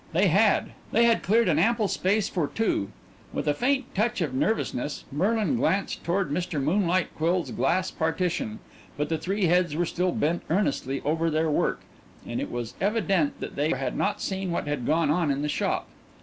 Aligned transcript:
They 0.13 0.29
had; 0.29 0.71
they 0.91 1.03
had 1.03 1.21
cleared 1.21 1.47
an 1.47 1.59
ample 1.59 1.87
space 1.87 2.27
for 2.27 2.47
two. 2.47 2.89
With 3.31 3.47
a 3.47 3.53
faint 3.53 3.93
touch 3.93 4.19
of 4.21 4.33
nervousness 4.33 5.05
Merlin 5.11 5.57
glanced 5.57 6.03
toward 6.03 6.31
Mr. 6.31 6.59
Moonlight 6.59 7.09
Quill's 7.15 7.51
glass 7.51 7.91
partition, 7.91 8.57
but 8.97 9.09
the 9.09 9.19
three 9.19 9.45
heads 9.45 9.75
were 9.75 9.85
still 9.85 10.11
bent 10.11 10.41
earnestly 10.49 11.01
over 11.05 11.29
their 11.29 11.51
work, 11.51 11.81
and 12.25 12.41
it 12.41 12.49
was 12.49 12.73
evident 12.81 13.39
that 13.41 13.55
they 13.55 13.69
had 13.69 13.95
not 13.95 14.19
seen 14.23 14.49
what 14.49 14.65
had 14.67 14.87
gone 14.87 15.11
on 15.11 15.29
in 15.29 15.43
the 15.43 15.47
shop. 15.49 15.87